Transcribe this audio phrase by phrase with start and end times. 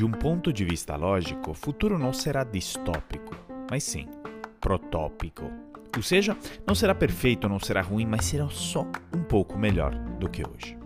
[0.00, 3.36] De um ponto de vista lógico, o futuro não será distópico,
[3.70, 4.08] mas sim
[4.58, 5.50] protópico.
[5.94, 6.34] Ou seja,
[6.66, 10.78] não será perfeito, não será ruim, mas será só um pouco melhor do que hoje.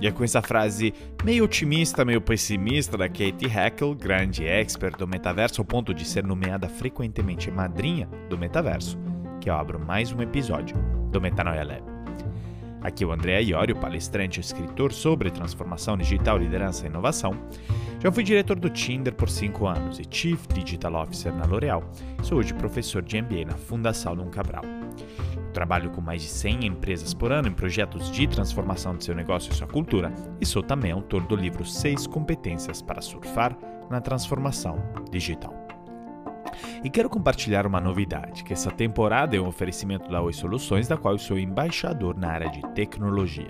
[0.00, 0.92] E é com essa frase
[1.22, 6.24] meio otimista, meio pessimista da Katie Hackle, grande expert do metaverso ao ponto de ser
[6.24, 8.98] nomeada frequentemente madrinha do metaverso,
[9.40, 10.76] que eu abro mais um episódio
[11.12, 11.84] do Metanoia Lab.
[12.82, 17.36] Aqui é o André Iorio, palestrante e escritor sobre transformação digital, liderança e inovação.
[18.00, 21.84] Já fui diretor do Tinder por 5 anos e Chief Digital Officer na L'Oréal.
[22.22, 24.64] Sou hoje professor de MBA na Fundação Dom Cabral.
[25.52, 29.52] Trabalho com mais de 100 empresas por ano em projetos de transformação de seu negócio
[29.52, 33.54] e sua cultura e sou também autor do livro 6 Competências para Surfar
[33.90, 35.59] na Transformação Digital.
[36.82, 40.96] E quero compartilhar uma novidade, que essa temporada é um oferecimento da Oi Soluções, da
[40.96, 43.48] qual eu sou embaixador na área de tecnologia.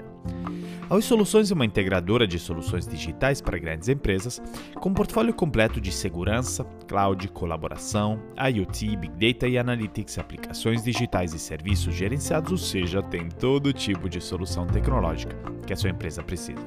[0.88, 4.43] A Oi Soluções é uma integradora de soluções digitais para grandes empresas,
[4.74, 11.32] com um portfólio completo de segurança, cloud, colaboração, IoT, Big Data e Analytics, aplicações digitais
[11.32, 16.24] e serviços gerenciados, ou seja, tem todo tipo de solução tecnológica que a sua empresa
[16.24, 16.60] precisa.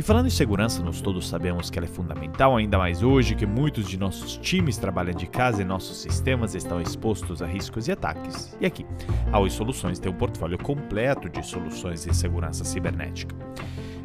[0.00, 3.44] E falando em segurança, nós todos sabemos que ela é fundamental, ainda mais hoje que
[3.44, 7.92] muitos de nossos times trabalham de casa e nossos sistemas estão expostos a riscos e
[7.92, 8.56] ataques.
[8.58, 8.86] E aqui,
[9.30, 13.36] a Oi Soluções tem um portfólio completo de soluções de segurança cibernética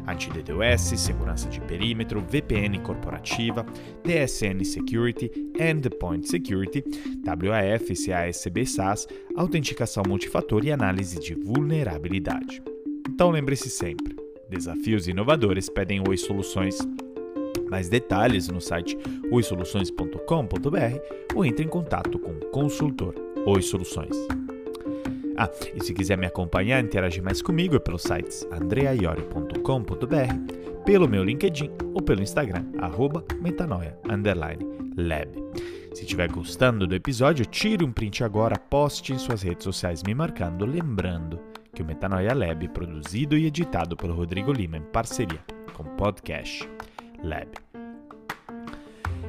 [0.06, 3.64] anti-DDoS, segurança de perímetro, VPN corporativa,
[4.04, 6.84] DSN Security, Endpoint Security,
[7.26, 12.62] WAF, CASB SaaS, autenticação multifator e análise de vulnerabilidade.
[13.08, 14.14] Então lembre-se sempre,
[14.48, 16.78] Desafios inovadores pedem Oi Soluções.
[17.68, 18.96] Mais detalhes no site
[19.30, 24.16] oisoluções.com.br ou entre em contato com o consultor Oi Soluções.
[25.36, 31.24] Ah, e se quiser me acompanhar, interagir mais comigo é pelos sites andreaiori.com.br, pelo meu
[31.24, 33.24] LinkedIn ou pelo Instagram, arroba.
[35.92, 40.14] Se estiver gostando do episódio, tire um print agora, poste em suas redes sociais me
[40.14, 41.40] marcando, lembrando
[41.76, 45.38] que o Metanoia Lab é produzido e editado por Rodrigo Lima em parceria
[45.74, 46.66] com o Podcast
[47.22, 47.48] Lab.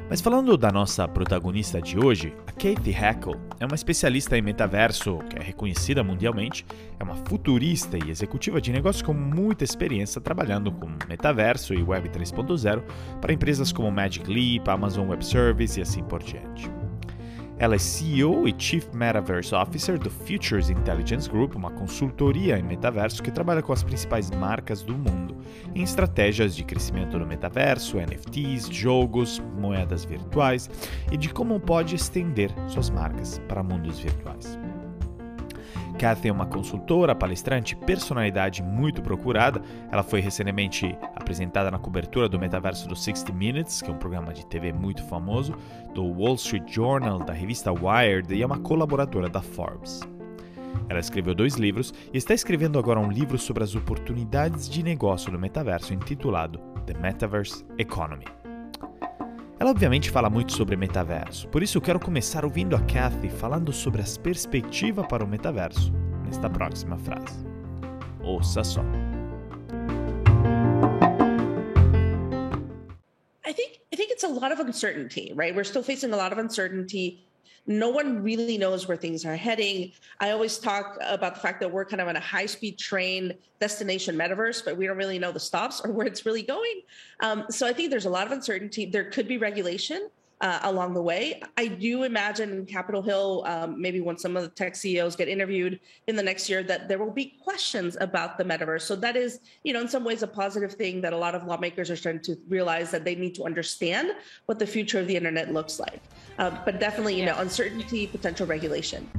[0.09, 5.19] Mas falando da nossa protagonista de hoje, a Katie Hackle é uma especialista em metaverso
[5.29, 6.65] que é reconhecida mundialmente,
[6.97, 12.07] é uma futurista e executiva de negócios com muita experiência trabalhando com metaverso e Web
[12.07, 12.81] 3.0
[13.19, 16.76] para empresas como Magic Leap, Amazon Web Service e assim por diante.
[17.59, 23.23] Ela é CEO e Chief Metaverse Officer do Futures Intelligence Group, uma consultoria em metaverso
[23.23, 25.35] que trabalha com as principais marcas do mundo
[25.73, 30.69] em estratégias de crescimento no metaverso, NFTs, jogos, moedas virtuais
[31.11, 34.57] e de como pode estender suas marcas para mundos virtuais.
[35.97, 39.61] Kathy é uma consultora, palestrante, personalidade muito procurada.
[39.91, 44.33] Ela foi recentemente apresentada na cobertura do metaverso do 60 Minutes, que é um programa
[44.33, 45.55] de TV muito famoso,
[45.93, 50.01] do Wall Street Journal, da revista Wired e é uma colaboradora da Forbes.
[50.87, 55.31] Ela escreveu dois livros e está escrevendo agora um livro sobre as oportunidades de negócio
[55.31, 58.36] no metaverso intitulado The Metaverse Economy.
[59.59, 63.73] Ela obviamente fala muito sobre metaverso, por isso eu quero começar ouvindo a Kathy falando
[63.73, 65.91] sobre as perspectivas para o metaverso
[66.23, 67.43] nesta próxima frase.
[68.21, 68.81] Ouça só.
[73.43, 75.55] I think I think it's a lot of uncertainty, right?
[75.55, 77.26] We're still facing a lot of uncertainty
[77.67, 79.91] no one really knows where things are heading.
[80.21, 83.33] I always talk about the fact that we're kind of on a high speed train
[83.59, 86.81] destination metaverse, but we don't really know the stops or where it's really going.
[87.19, 88.85] Um, so I think there's a lot of uncertainty.
[88.85, 90.09] There could be regulation
[90.41, 91.41] uh, along the way.
[91.57, 95.27] I do imagine in Capitol Hill, um, maybe when some of the tech CEOs get
[95.27, 98.81] interviewed in the next year, that there will be questions about the metaverse.
[98.81, 101.45] So that is, you know, in some ways a positive thing that a lot of
[101.45, 104.11] lawmakers are starting to realize that they need to understand
[104.45, 106.01] what the future of the internet looks like.
[106.37, 109.09] Uh, but definitely, you know, uncertainty, potential regulation.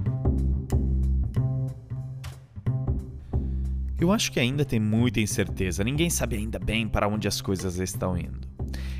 [4.00, 5.82] Eu acho que ainda tem muita incerteza.
[5.82, 8.57] Ninguém sabe ainda bem para onde as coisas estão indo.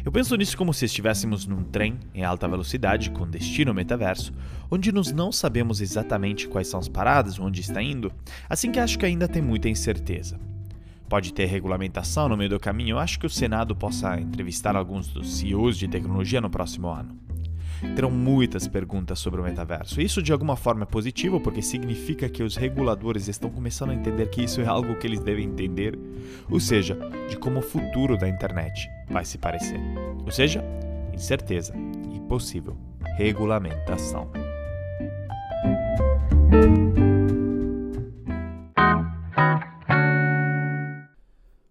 [0.09, 4.33] Eu penso nisso como se estivéssemos num trem em alta velocidade com destino metaverso,
[4.71, 8.11] onde nós não sabemos exatamente quais são as paradas, onde está indo,
[8.49, 10.41] assim que acho que ainda tem muita incerteza.
[11.11, 15.09] Pode ter regulamentação no meio do caminho, eu acho que o Senado possa entrevistar alguns
[15.09, 17.15] dos CEOs de tecnologia no próximo ano
[17.95, 20.01] terão muitas perguntas sobre o metaverso.
[20.01, 24.29] Isso de alguma forma é positivo porque significa que os reguladores estão começando a entender
[24.29, 25.99] que isso é algo que eles devem entender,
[26.51, 26.99] ou seja,
[27.29, 29.81] de como o futuro da internet vai se parecer.
[30.25, 30.65] Ou seja,
[31.13, 31.75] incerteza
[32.15, 32.77] e possível
[33.17, 34.31] regulamentação.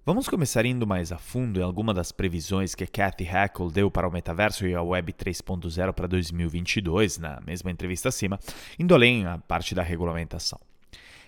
[0.07, 4.07] Vamos começar indo mais a fundo em alguma das previsões que Kathy Hackle deu para
[4.07, 8.39] o metaverso e a Web 3.0 para 2022, na mesma entrevista acima,
[8.79, 10.61] indo além a parte da regulamentação.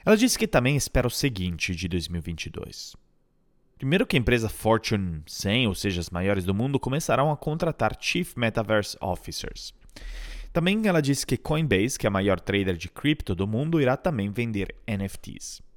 [0.06, 2.96] Ela disse que também espera o seguinte de 2022.
[3.78, 7.98] Primeiro que a empresa Fortune 100, ou seja, as maiores do mundo, começarão a contratar
[8.00, 9.74] Chief Metaverse Officers.
[10.54, 13.98] Também ela disse que Coinbase, que é a maior trader de cripto do mundo, irá
[13.98, 15.68] também vender NFTs.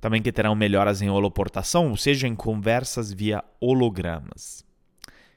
[0.00, 4.64] Também que terão melhoras em holoportação, ou seja, em conversas via hologramas.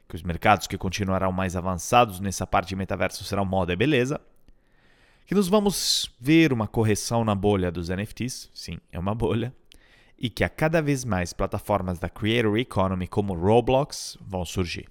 [0.07, 4.21] Que os mercados que continuarão mais avançados nessa parte de metaverso serão moda e beleza.
[5.25, 9.53] Que nós vamos ver uma correção na bolha dos NFTs, sim, é uma bolha.
[10.17, 14.87] E que a cada vez mais plataformas da Creator Economy como Roblox vão surgir.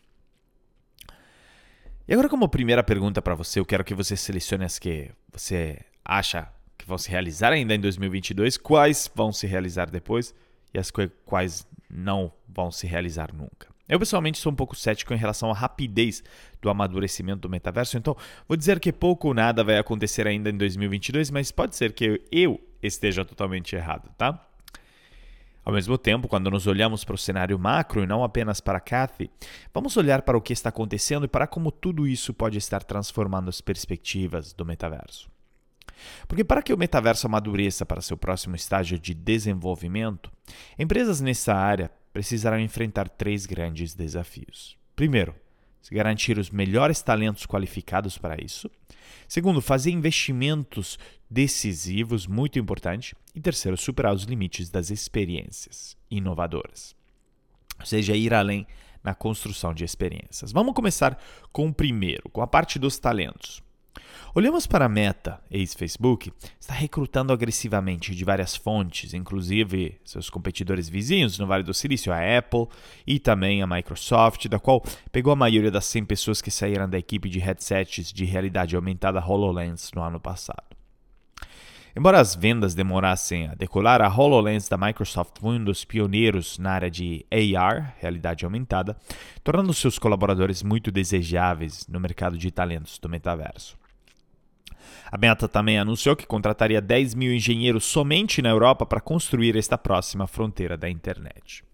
[2.08, 5.78] E agora, como primeira pergunta para você, eu quero que você selecione as que você
[6.04, 6.48] acha
[6.90, 10.34] vão se realizar ainda em 2022, quais vão se realizar depois
[10.74, 10.92] e as
[11.24, 13.68] quais não vão se realizar nunca.
[13.88, 16.22] Eu pessoalmente sou um pouco cético em relação à rapidez
[16.62, 18.16] do amadurecimento do metaverso, então
[18.46, 22.22] vou dizer que pouco ou nada vai acontecer ainda em 2022, mas pode ser que
[22.30, 24.46] eu esteja totalmente errado, tá?
[25.64, 29.30] Ao mesmo tempo, quando nos olhamos para o cenário macro e não apenas para Cathy,
[29.74, 33.48] vamos olhar para o que está acontecendo e para como tudo isso pode estar transformando
[33.48, 35.28] as perspectivas do metaverso.
[36.26, 40.30] Porque para que o metaverso amadureça para seu próximo estágio de desenvolvimento,
[40.78, 44.76] empresas nessa área precisarão enfrentar três grandes desafios.
[44.96, 45.34] Primeiro,
[45.90, 48.70] garantir os melhores talentos qualificados para isso.
[49.26, 50.98] Segundo, fazer investimentos
[51.28, 53.14] decisivos, muito importante.
[53.34, 56.94] E terceiro, superar os limites das experiências inovadoras.
[57.78, 58.66] Ou seja, ir além
[59.02, 60.52] na construção de experiências.
[60.52, 61.18] Vamos começar
[61.52, 63.62] com o primeiro, com a parte dos talentos.
[64.32, 71.36] Olhamos para a Meta, ex-Facebook, está recrutando agressivamente de várias fontes, inclusive seus competidores vizinhos
[71.36, 72.68] no Vale do Silício, a Apple
[73.04, 76.96] e também a Microsoft, da qual pegou a maioria das 100 pessoas que saíram da
[76.96, 80.62] equipe de headsets de realidade aumentada HoloLens no ano passado.
[81.96, 86.70] Embora as vendas demorassem a decolar, a HoloLens da Microsoft foi um dos pioneiros na
[86.70, 87.26] área de
[87.56, 88.96] AR, realidade aumentada,
[89.42, 93.79] tornando seus colaboradores muito desejáveis no mercado de talentos do metaverso.
[95.10, 99.76] A Meta também anunciou que contrataria 10 mil engenheiros somente na Europa para construir esta
[99.76, 101.64] próxima fronteira da internet.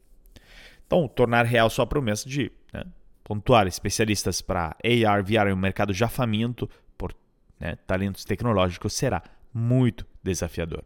[0.86, 2.84] Então, tornar real sua promessa de né,
[3.24, 7.12] pontuar especialistas para AR, VR em um mercado já faminto por
[7.58, 9.22] né, talentos tecnológicos será
[9.52, 10.84] muito desafiador.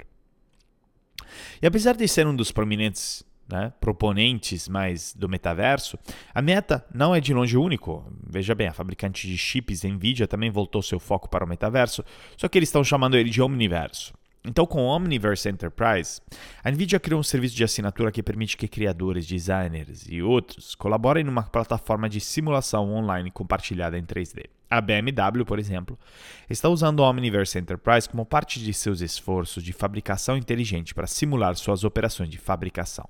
[1.61, 5.99] E apesar de ser um dos prominentes né, proponentes mais do metaverso,
[6.35, 8.05] a Meta não é de longe único.
[8.29, 12.05] Veja bem, a fabricante de chips Nvidia também voltou seu foco para o metaverso,
[12.37, 14.15] só que eles estão chamando ele de Omniverso.
[14.43, 16.19] Então, com o Omniverse Enterprise,
[16.65, 21.23] a NVIDIA criou um serviço de assinatura que permite que criadores, designers e outros colaborem
[21.23, 24.45] numa plataforma de simulação online compartilhada em 3D.
[24.71, 25.99] A BMW, por exemplo,
[26.49, 31.55] está usando o Omniverse Enterprise como parte de seus esforços de fabricação inteligente para simular
[31.57, 33.07] suas operações de fabricação.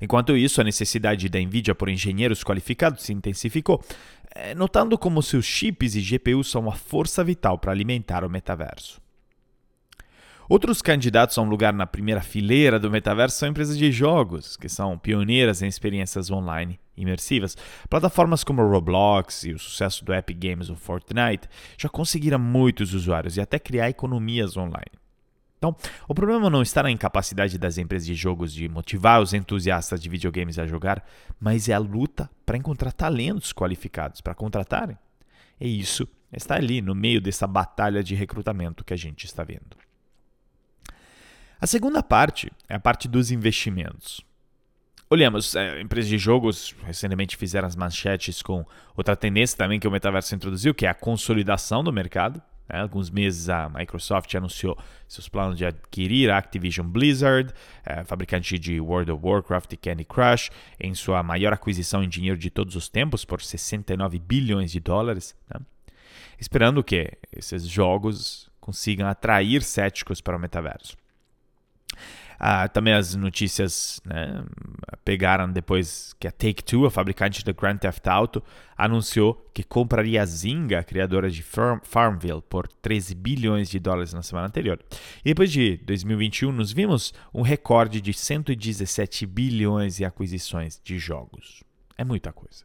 [0.00, 3.82] Enquanto isso, a necessidade da Nvidia por engenheiros qualificados se intensificou,
[4.34, 9.00] eh, notando como seus chips e GPUs são uma força vital para alimentar o metaverso.
[10.48, 14.68] Outros candidatos a um lugar na primeira fileira do metaverso são empresas de jogos, que
[14.68, 17.56] são pioneiras em experiências online imersivas.
[17.88, 23.36] Plataformas como Roblox e o sucesso do Epic Games ou Fortnite já conseguiram muitos usuários
[23.36, 24.90] e até criar economias online.
[25.58, 30.00] Então, o problema não está na incapacidade das empresas de jogos de motivar os entusiastas
[30.00, 31.04] de videogames a jogar,
[31.38, 34.96] mas é a luta para encontrar talentos qualificados para contratarem.
[35.60, 39.76] E isso está ali no meio dessa batalha de recrutamento que a gente está vendo.
[41.60, 44.24] A segunda parte é a parte dos investimentos.
[45.10, 48.64] Olhamos, é, empresas de jogos recentemente fizeram as manchetes com
[48.96, 52.40] outra tendência também que o metaverso introduziu, que é a consolidação do mercado.
[52.68, 57.52] Há alguns meses a Microsoft anunciou seus planos de adquirir a Activision Blizzard,
[57.84, 62.36] é, fabricante de World of Warcraft e Candy Crush, em sua maior aquisição em dinheiro
[62.36, 65.60] de todos os tempos, por 69 bilhões de dólares, né?
[66.38, 70.94] esperando que esses jogos consigam atrair céticos para o metaverso.
[72.38, 74.44] Ah, também as notícias né,
[75.04, 78.42] pegaram depois que a Take-Two, a fabricante do Grand Theft Auto,
[78.76, 84.22] anunciou que compraria a Zynga, criadora de Farm Farmville, por 13 bilhões de dólares na
[84.22, 84.78] semana anterior.
[85.24, 91.64] E depois de 2021, nos vimos um recorde de 117 bilhões em aquisições de jogos.
[91.96, 92.64] É muita coisa.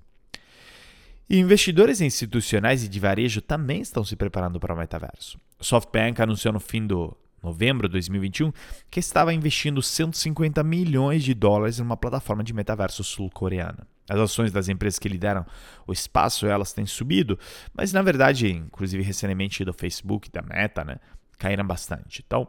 [1.27, 5.39] E investidores institucionais e de varejo também estão se preparando para o metaverso.
[5.59, 8.51] SoftBank anunciou no fim do novembro de 2021,
[8.89, 13.85] que estava investindo 150 milhões de dólares em uma plataforma de metaverso sul-coreana.
[14.09, 15.45] As ações das empresas que lideram
[15.85, 17.37] o espaço, elas têm subido,
[17.73, 20.97] mas na verdade, inclusive recentemente do Facebook, da Meta, né,
[21.37, 22.23] caíram bastante.
[22.25, 22.47] Então,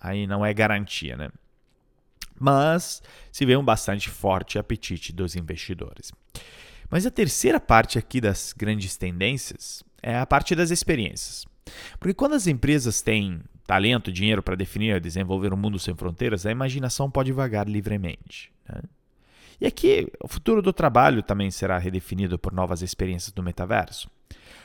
[0.00, 1.30] aí não é garantia, né?
[2.38, 6.10] Mas se vê um bastante forte apetite dos investidores.
[6.90, 11.46] Mas a terceira parte aqui das grandes tendências é a parte das experiências.
[11.98, 16.50] Porque quando as empresas têm talento, dinheiro para definir desenvolver um mundo sem fronteiras, a
[16.50, 18.50] imaginação pode vagar livremente.
[18.68, 18.82] Né?
[19.60, 24.10] E aqui, o futuro do trabalho também será redefinido por novas experiências do metaverso.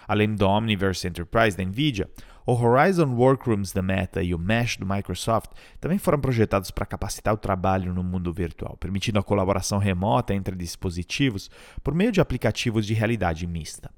[0.08, 2.10] Além do Omniverse Enterprise da NVIDIA,
[2.48, 7.36] o Horizon Workrooms da Meta e o Mesh do Microsoft também foram projetados para capacitar
[7.36, 11.48] o trabalho no mundo virtual, permitindo a colaboração remota entre dispositivos
[11.84, 13.92] por meio de aplicativos de realidade mista.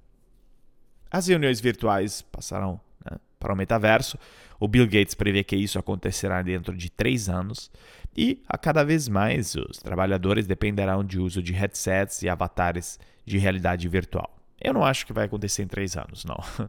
[1.10, 2.82] As reuniões virtuais passarão
[3.39, 4.17] para o metaverso.
[4.60, 7.72] O Bill Gates prevê que isso acontecerá dentro de três anos
[8.15, 13.38] e, a cada vez mais, os trabalhadores dependerão de uso de headsets e avatares de
[13.38, 14.36] realidade virtual.
[14.60, 16.38] Eu não acho que vai acontecer em três anos, não.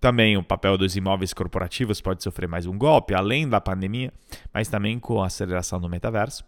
[0.00, 4.10] Também o papel dos imóveis corporativos pode sofrer mais um golpe, além da pandemia,
[4.52, 6.42] mas também com a aceleração do metaverso.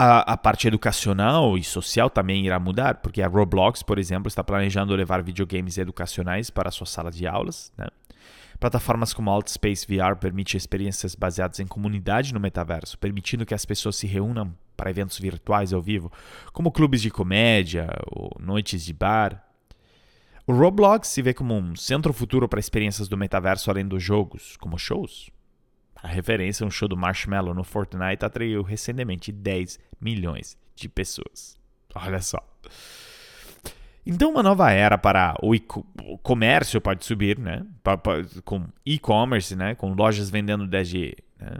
[0.00, 4.44] A, a, parte educacional e social também irá mudar, porque a Roblox, por exemplo, está
[4.44, 7.72] planejando levar videogames educacionais para a sua sala de aulas.
[7.76, 7.88] Né?
[8.60, 13.96] Plataformas como Altspace VR permitem experiências baseadas em comunidade no metaverso, permitindo que as pessoas
[13.96, 16.12] se reúnam para eventos virtuais ao vivo,
[16.52, 19.44] como clubes de comédia ou noites de bar.
[20.46, 24.56] O Roblox se vê como um centro futuro para experiências do metaverso além dos jogos,
[24.58, 25.28] como shows.
[26.02, 31.58] A referência, um show do Marshmallow no Fortnite atraiu recentemente 10 milhões de pessoas.
[31.94, 32.38] Olha só.
[34.06, 35.62] Então, uma nova era para o, e
[36.22, 37.66] comércio pode subir, né?
[38.44, 39.74] Com e-commerce, né?
[39.74, 41.56] Com lojas vendendo desde né?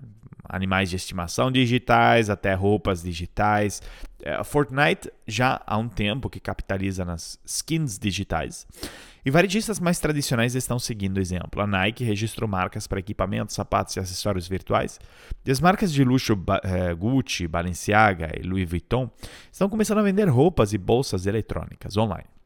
[0.49, 3.83] Animais de estimação digitais até roupas digitais.
[4.25, 8.67] A é, Fortnite já há um tempo que capitaliza nas skins digitais.
[9.25, 11.61] E varejistas mais tradicionais estão seguindo o exemplo.
[11.61, 14.99] A Nike registrou marcas para equipamentos, sapatos e acessórios virtuais.
[15.45, 19.11] E as marcas de luxo eh, Gucci, Balenciaga e Louis Vuitton
[19.53, 22.38] estão começando a vender roupas e bolsas eletrônicas online.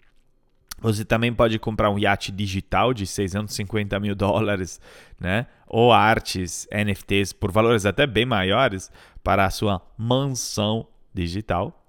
[0.82, 4.80] Você também pode comprar um iate digital de 650 mil dólares,
[5.18, 5.46] né?
[5.68, 8.90] Ou artes, NFTs por valores até bem maiores
[9.22, 11.86] para a sua mansão digital.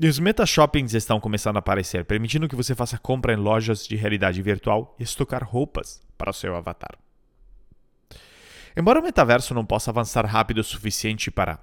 [0.00, 3.86] E os meta shoppings estão começando a aparecer, permitindo que você faça compra em lojas
[3.86, 6.98] de realidade virtual e estocar roupas para o seu avatar.
[8.74, 11.58] Embora o metaverso não possa avançar rápido o suficiente para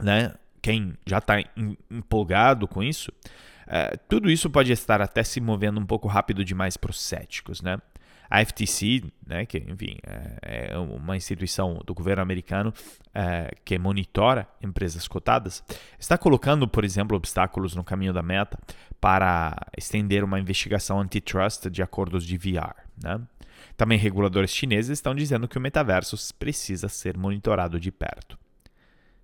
[0.00, 1.42] né, quem já está
[1.90, 3.10] empolgado com isso,
[3.72, 7.62] é, tudo isso pode estar até se movendo um pouco rápido demais para os céticos.
[7.62, 7.78] Né?
[8.28, 12.74] A FTC, né, que enfim é, é uma instituição do governo americano
[13.14, 15.62] é, que monitora empresas cotadas,
[16.00, 18.58] está colocando, por exemplo, obstáculos no caminho da meta
[19.00, 22.74] para estender uma investigação antitrust de acordos de VR.
[23.00, 23.20] Né?
[23.76, 28.36] Também reguladores chineses estão dizendo que o metaverso precisa ser monitorado de perto.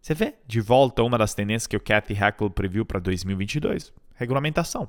[0.01, 4.89] Você vê de volta uma das tendências que o Cathy Hackle previu para 2022: regulamentação.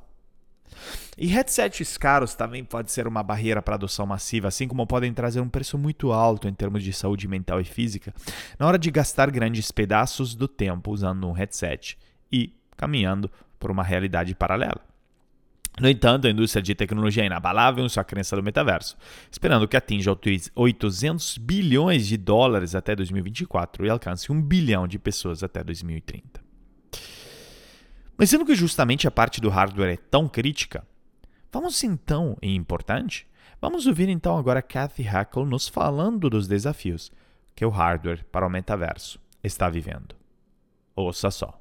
[1.17, 5.39] E headsets caros também pode ser uma barreira para adoção massiva, assim como podem trazer
[5.39, 8.13] um preço muito alto em termos de saúde mental e física,
[8.59, 11.97] na hora de gastar grandes pedaços do tempo usando um headset
[12.31, 14.81] e caminhando por uma realidade paralela.
[15.79, 18.97] No entanto, a indústria de tecnologia é inabalável em sua crença do metaverso,
[19.31, 20.15] esperando que atinja
[20.55, 26.46] 800 bilhões de dólares até 2024 e alcance 1 bilhão de pessoas até 2030.
[28.17, 30.85] Mas sendo que justamente a parte do hardware é tão crítica,
[31.51, 33.27] vamos então, e importante,
[33.61, 37.11] vamos ouvir então agora Kathy Hackle nos falando dos desafios
[37.55, 40.15] que o hardware para o metaverso está vivendo.
[40.95, 41.59] Ouça só.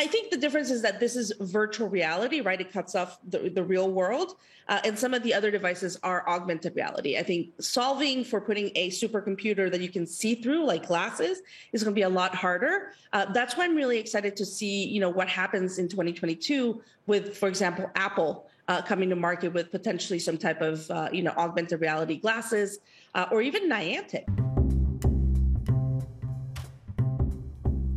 [0.00, 2.58] I think the difference is that this is virtual reality, right?
[2.58, 4.36] It cuts off the, the real world.
[4.66, 7.18] Uh, and some of the other devices are augmented reality.
[7.18, 11.42] I think solving for putting a supercomputer that you can see through, like glasses,
[11.74, 12.92] is going to be a lot harder.
[13.12, 17.36] Uh, that's why I'm really excited to see, you know, what happens in 2022 with,
[17.36, 21.32] for example, Apple uh, coming to market with potentially some type of, uh, you know,
[21.36, 22.78] augmented reality glasses,
[23.14, 24.24] uh, or even Niantic.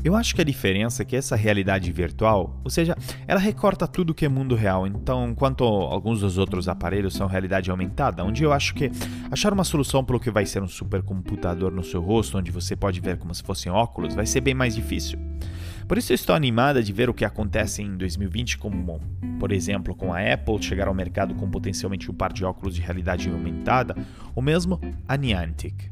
[0.03, 2.93] Eu acho que a diferença é que essa realidade virtual, ou seja,
[3.25, 4.86] ela recorta tudo que é mundo real.
[4.86, 8.91] Então, enquanto alguns dos outros aparelhos são realidade aumentada, onde eu acho que
[9.31, 12.75] achar uma solução para o que vai ser um supercomputador no seu rosto, onde você
[12.75, 15.17] pode ver como se fossem óculos, vai ser bem mais difícil.
[15.88, 19.00] Por isso eu estou animada de ver o que acontece em 2020, como,
[19.39, 22.81] por exemplo, com a Apple chegar ao mercado com potencialmente um par de óculos de
[22.81, 23.95] realidade aumentada,
[24.36, 25.91] ou mesmo a Niantic.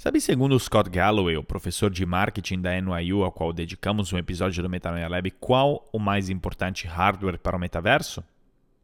[0.00, 4.62] Sabe, segundo Scott Galloway, o professor de marketing da NYU, ao qual dedicamos um episódio
[4.62, 8.24] do Metanoia Lab, qual o mais importante hardware para o metaverso?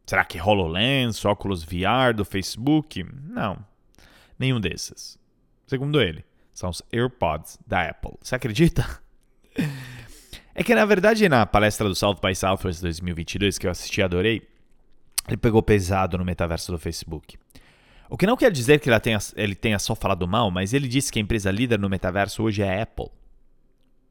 [0.05, 3.03] Será que HoloLens, óculos VR do Facebook?
[3.03, 3.57] Não,
[4.37, 5.17] nenhum desses.
[5.65, 8.13] Segundo ele, são os AirPods da Apple.
[8.21, 8.85] Você acredita?
[10.53, 14.03] É que, na verdade, na palestra do South by Southwest 2022, que eu assisti e
[14.03, 14.47] adorei,
[15.27, 17.39] ele pegou pesado no metaverso do Facebook.
[18.09, 21.11] O que não quer dizer que tenha, ele tenha só falado mal, mas ele disse
[21.11, 23.09] que a empresa líder no metaverso hoje é a Apple.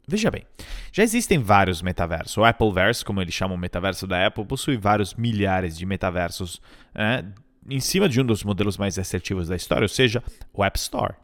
[0.09, 0.45] Veja bem,
[0.93, 2.37] já existem vários metaversos.
[2.37, 6.61] O Appleverse, como eles chamam o metaverso da Apple, possui vários milhares de metaversos
[6.95, 7.25] né,
[7.69, 10.23] em cima de um dos modelos mais assertivos da história, ou seja,
[10.53, 11.15] o App Store.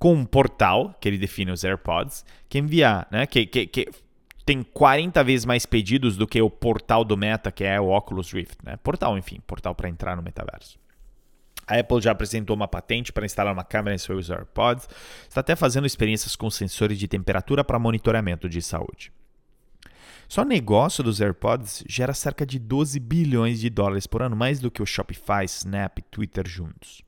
[0.00, 3.88] Com um portal, que ele define os AirPods, que envia, né, que, que, que
[4.44, 8.32] tem 40 vezes mais pedidos do que o portal do Meta, que é o Oculus
[8.32, 8.56] Rift.
[8.64, 8.76] Né?
[8.78, 10.76] Portal, enfim, portal para entrar no metaverso.
[11.68, 14.88] A Apple já apresentou uma patente para instalar uma câmera em seus AirPods,
[15.28, 19.12] está até fazendo experiências com sensores de temperatura para monitoramento de saúde.
[20.28, 24.60] Só o negócio dos AirPods gera cerca de 12 bilhões de dólares por ano, mais
[24.60, 27.02] do que o Shopify, Snap e Twitter juntos.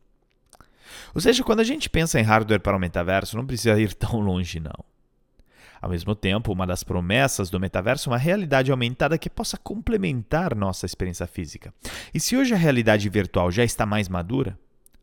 [1.14, 4.20] Ou seja, quando a gente pensa em hardware para o metaverso, não precisa ir tão
[4.20, 4.84] longe, não.
[5.80, 10.54] Ao mesmo tempo, uma das promessas do metaverso é uma realidade aumentada que possa complementar
[10.54, 11.72] nossa experiência física.
[12.12, 14.58] E se hoje a realidade virtual já está mais madura,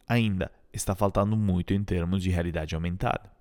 [0.07, 3.31] ainda está faltando muito em termos de realidade aumentada.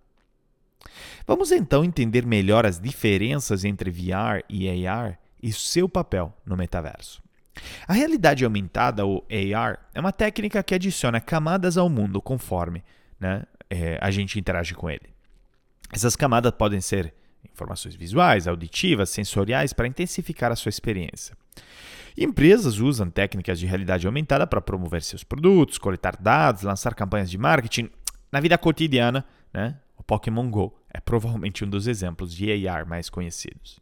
[1.26, 7.22] Vamos então entender melhor as diferenças entre VR e AR e seu papel no metaverso.
[7.86, 12.84] A realidade aumentada, ou AR, é uma técnica que adiciona camadas ao mundo conforme
[13.18, 15.14] né, é, a gente interage com ele.
[15.92, 17.14] Essas camadas podem ser
[17.52, 21.36] informações visuais, auditivas, sensoriais para intensificar a sua experiência.
[22.16, 27.36] Empresas usam técnicas de realidade aumentada para promover seus produtos, coletar dados, lançar campanhas de
[27.36, 27.90] marketing.
[28.32, 33.10] Na vida cotidiana, né, o Pokémon Go é provavelmente um dos exemplos de AR mais
[33.10, 33.78] conhecidos.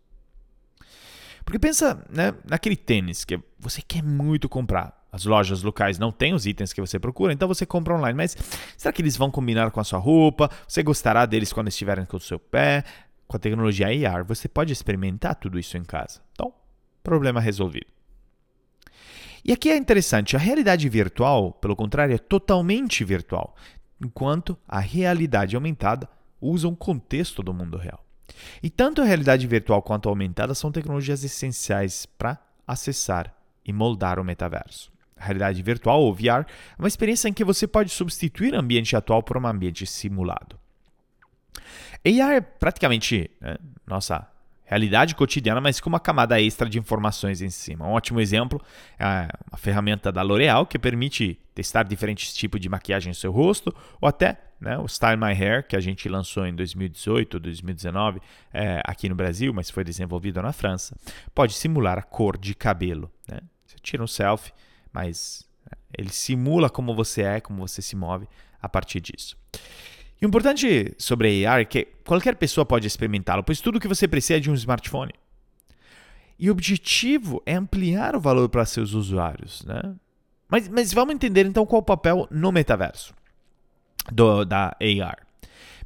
[1.45, 5.05] Porque pensa né, naquele tênis que você quer muito comprar.
[5.13, 8.17] As lojas locais não têm os itens que você procura, então você compra online.
[8.17, 8.37] Mas
[8.77, 10.51] será que eles vão combinar com a sua roupa?
[10.67, 12.83] Você gostará deles quando estiverem com o seu pé?
[13.35, 16.21] Com a tecnologia AR, você pode experimentar tudo isso em casa.
[16.31, 16.55] Então,
[17.03, 17.89] problema resolvido.
[19.45, 23.57] E aqui é interessante, a realidade virtual, pelo contrário, é totalmente virtual,
[24.01, 26.09] enquanto a realidade aumentada
[26.41, 28.07] usa um contexto do mundo real.
[28.63, 34.21] E tanto a realidade virtual quanto a aumentada são tecnologias essenciais para acessar e moldar
[34.21, 34.93] o metaverso.
[35.17, 36.47] A realidade virtual, ou VR, é
[36.79, 40.57] uma experiência em que você pode substituir o ambiente atual por um ambiente simulado.
[42.05, 44.29] AR é praticamente né, nossa
[44.65, 47.87] realidade cotidiana, mas com uma camada extra de informações em cima.
[47.87, 48.61] Um ótimo exemplo
[48.99, 53.75] é a ferramenta da L'Oréal que permite testar diferentes tipos de maquiagem no seu rosto,
[54.01, 58.21] ou até né, o Style My Hair, que a gente lançou em 2018 ou 2019
[58.53, 60.97] é, aqui no Brasil, mas foi desenvolvido na França,
[61.35, 63.11] pode simular a cor de cabelo.
[63.29, 63.41] Né?
[63.67, 64.53] Você tira um selfie,
[64.93, 68.27] mas né, ele simula como você é, como você se move
[68.61, 69.37] a partir disso.
[70.21, 74.07] E o importante sobre AR é que qualquer pessoa pode experimentá-lo, pois tudo que você
[74.09, 75.13] precisa é de um smartphone.
[76.39, 79.65] E o objetivo é ampliar o valor para seus usuários.
[79.65, 79.95] Né?
[80.49, 83.15] Mas, mas vamos entender então qual o papel no metaverso
[84.13, 85.19] do, da AR.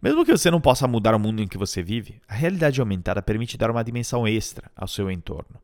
[0.01, 3.21] Mesmo que você não possa mudar o mundo em que você vive, a realidade aumentada
[3.21, 5.61] permite dar uma dimensão extra ao seu entorno.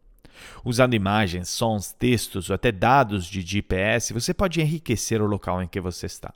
[0.65, 5.69] Usando imagens, sons, textos ou até dados de GPS, você pode enriquecer o local em
[5.69, 6.35] que você está.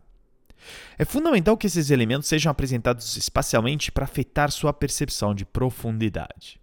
[0.99, 6.61] É fundamental que esses elementos sejam apresentados espacialmente para afetar sua percepção de profundidade.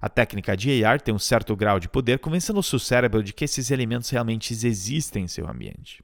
[0.00, 3.32] A técnica de AR tem um certo grau de poder, convencendo o seu cérebro de
[3.32, 6.02] que esses elementos realmente existem em seu ambiente.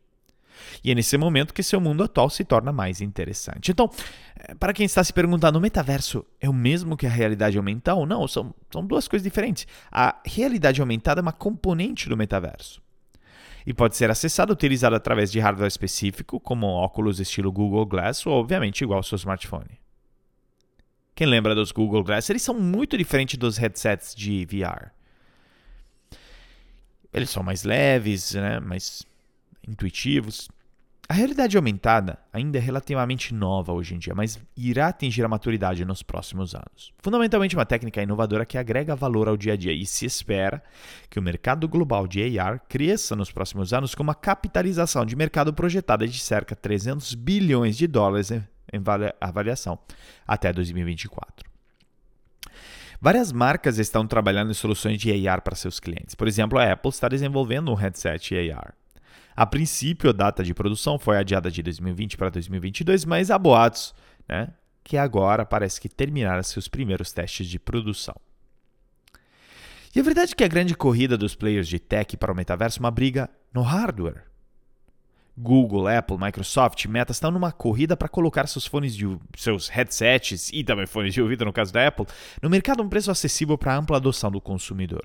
[0.83, 3.70] E é nesse momento que seu mundo atual se torna mais interessante.
[3.70, 3.90] Então,
[4.37, 8.04] eh, para quem está se perguntando, o metaverso é o mesmo que a realidade aumentada?
[8.07, 9.66] Não, são, são duas coisas diferentes.
[9.90, 12.84] A realidade aumentada é uma componente do metaverso
[13.66, 18.35] e pode ser acessado utilizado através de hardware específico, como óculos estilo Google Glass ou,
[18.35, 19.81] obviamente, igual ao seu smartphone.
[21.14, 22.29] Quem lembra dos Google Glass?
[22.29, 24.90] Eles são muito diferentes dos headsets de VR.
[27.12, 28.59] Eles são mais leves, né?
[28.59, 29.07] mais
[29.66, 30.48] intuitivos.
[31.07, 35.85] A realidade aumentada ainda é relativamente nova hoje em dia, mas irá atingir a maturidade
[35.85, 36.95] nos próximos anos.
[36.99, 40.62] Fundamentalmente, uma técnica inovadora que agrega valor ao dia a dia e se espera
[41.11, 45.53] que o mercado global de AR cresça nos próximos anos com uma capitalização de mercado
[45.53, 48.43] projetada de cerca de 300 bilhões de dólares em
[49.21, 49.79] avaliação
[50.27, 51.51] até 2024.
[52.99, 56.14] Várias marcas estão trabalhando em soluções de AR para seus clientes.
[56.14, 58.75] Por exemplo, a Apple está desenvolvendo um headset AR.
[59.37, 63.94] A princípio, a data de produção foi adiada de 2020 para 2022, mas há boatos
[64.29, 64.49] né,
[64.83, 68.14] que agora parece que terminaram seus primeiros testes de produção.
[69.94, 72.79] E a verdade é que a grande corrida dos players de tech para o metaverso
[72.79, 74.25] é uma briga no hardware.
[75.37, 80.62] Google, Apple, Microsoft, Meta estão numa corrida para colocar seus fones de seus headsets e
[80.62, 82.07] também fones de ouvido no caso da Apple
[82.40, 85.05] no mercado a um preço acessível para ampla adoção do consumidor.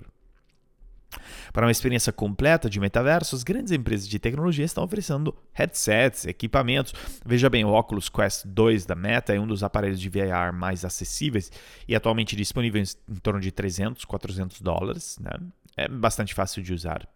[1.52, 6.94] Para uma experiência completa de metaverso, as grandes empresas de tecnologia estão oferecendo headsets, equipamentos.
[7.26, 10.86] Veja bem, o Oculus Quest 2 da Meta é um dos aparelhos de VR mais
[10.86, 11.52] acessíveis
[11.88, 15.18] e atualmente disponível em torno de 300, 400 dólares.
[15.20, 15.32] Né?
[15.80, 17.08] É bastante fácil de usar.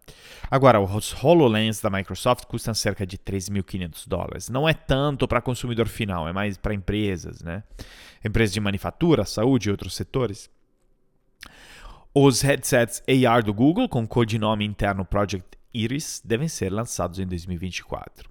[0.50, 4.48] Agora, os HoloLens da Microsoft custam cerca de 3.500 dólares.
[4.48, 7.62] Não é tanto para consumidor final, é mais para empresas, né?
[8.24, 10.48] Empresas de manufatura, saúde e outros setores.
[12.16, 18.30] Os headsets AR do Google, com codinome interno Project Iris, devem ser lançados em 2024.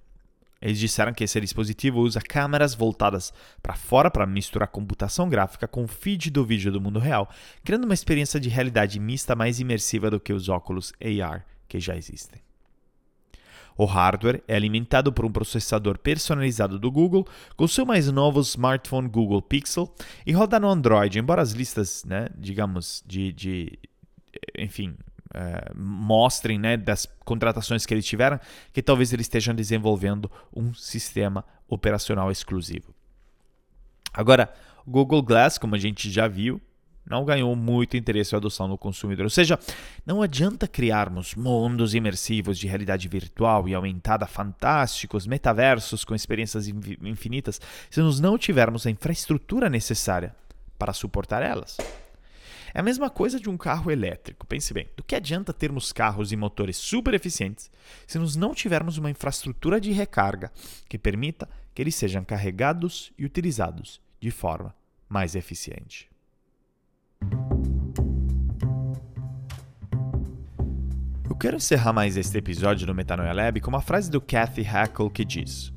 [0.58, 3.30] Eles disseram que esse dispositivo usa câmeras voltadas
[3.62, 7.28] para fora para misturar computação gráfica com o feed do vídeo do mundo real,
[7.62, 11.94] criando uma experiência de realidade mista mais imersiva do que os óculos AR que já
[11.94, 12.40] existem.
[13.76, 19.08] O hardware é alimentado por um processador personalizado do Google com seu mais novo smartphone
[19.08, 19.92] Google Pixel
[20.24, 23.78] e roda no Android, embora as listas, né, digamos, de, de
[24.56, 24.96] enfim,
[25.34, 28.38] é, mostrem né, das contratações que eles tiveram
[28.72, 32.94] que talvez eles estejam desenvolvendo um sistema operacional exclusivo.
[34.12, 34.52] Agora,
[34.86, 36.60] o Google Glass, como a gente já viu,
[37.08, 39.24] não ganhou muito interesse ou adoção no consumidor.
[39.24, 39.58] Ou seja,
[40.06, 47.60] não adianta criarmos mundos imersivos de realidade virtual e aumentada fantásticos, metaversos com experiências infinitas,
[47.90, 50.34] se nós não tivermos a infraestrutura necessária
[50.78, 51.76] para suportar elas.
[52.72, 54.44] É a mesma coisa de um carro elétrico.
[54.46, 57.70] Pense bem, do que adianta termos carros e motores super eficientes
[58.04, 60.50] se nós não tivermos uma infraestrutura de recarga
[60.88, 64.74] que permita que eles sejam carregados e utilizados de forma
[65.08, 66.13] mais eficiente?
[71.28, 75.10] Eu quero encerrar mais este episódio do Metanoia Lab com uma frase do Kathy Hackle
[75.10, 75.72] que diz: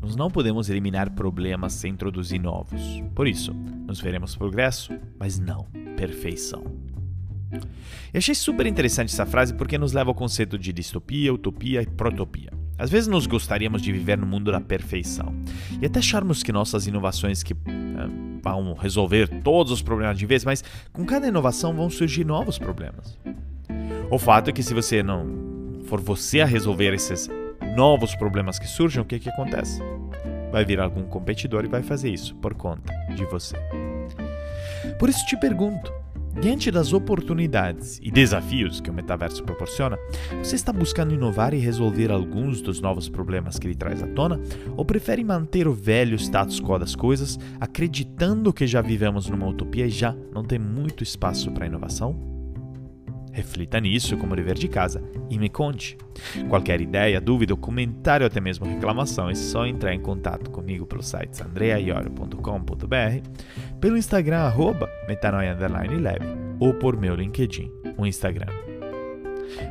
[0.00, 2.80] Nós não podemos eliminar problemas sem introduzir novos.
[3.14, 3.52] Por isso,
[3.86, 5.66] nós veremos progresso, mas não
[5.96, 6.62] perfeição.
[8.12, 11.86] Eu achei super interessante essa frase porque nos leva ao conceito de distopia, utopia e
[11.86, 12.61] protopia.
[12.82, 15.32] Às vezes nós gostaríamos de viver no mundo da perfeição
[15.80, 17.54] e até acharmos que nossas inovações que
[18.42, 23.16] vão resolver todos os problemas de vez, mas com cada inovação vão surgir novos problemas.
[24.10, 27.30] O fato é que se você não for você a resolver esses
[27.76, 29.80] novos problemas que surgem, o que, que acontece?
[30.50, 33.54] Vai vir algum competidor e vai fazer isso por conta de você.
[34.98, 35.92] Por isso te pergunto,
[36.40, 39.98] Diante das oportunidades e desafios que o metaverso proporciona,
[40.42, 44.40] você está buscando inovar e resolver alguns dos novos problemas que ele traz à tona?
[44.76, 49.86] Ou prefere manter o velho status quo das coisas, acreditando que já vivemos numa utopia
[49.86, 52.31] e já não tem muito espaço para inovação?
[53.32, 55.96] Reflita nisso como dever de casa e me conte.
[56.48, 61.02] Qualquer ideia, dúvida, comentário ou até mesmo reclamação é só entrar em contato comigo pelo
[61.02, 63.28] site andreaiorio.com.br,
[63.80, 66.20] pelo Instagram arroba metanoia_lab
[66.60, 68.46] ou por meu LinkedIn, o Instagram.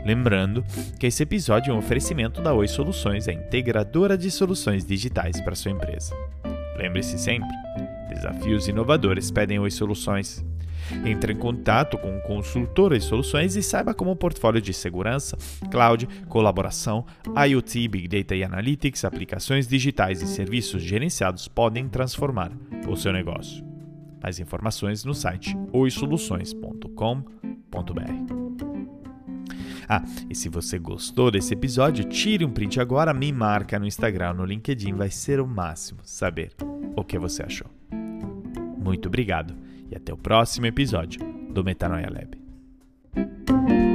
[0.06, 0.64] Lembrando
[1.00, 5.56] que esse episódio é um oferecimento da Oi Soluções, a integradora de soluções digitais para
[5.56, 6.16] sua empresa.
[6.78, 7.50] Lembre-se sempre,
[8.10, 10.44] desafios inovadores pedem Oi Soluções.
[11.06, 15.38] Entre em contato com um consultor de soluções e saiba como o portfólio de segurança,
[15.70, 17.06] cloud, colaboração,
[17.48, 22.52] IoT, Big Data e Analytics, aplicações digitais e serviços gerenciados podem transformar
[22.88, 23.66] o seu negócio.
[24.22, 28.42] Mais informações no site oisoluções.com.br.
[29.90, 34.34] Ah, e se você gostou desse episódio, tire um print agora, me marca no Instagram,
[34.34, 36.54] no LinkedIn, vai ser o máximo saber
[36.96, 37.68] o que você achou.
[38.78, 39.56] Muito obrigado
[39.92, 43.91] e até o próximo episódio do Metanoia Lab.